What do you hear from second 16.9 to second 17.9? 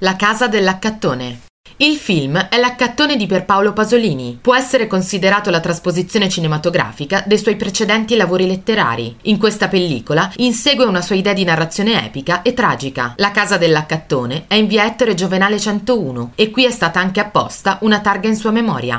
anche apposta